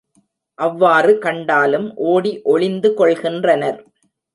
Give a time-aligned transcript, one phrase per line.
[0.59, 3.81] அவ்வாறு கண்டாலும் ஓடி ஒளிந்து கொள்கின்றனர்.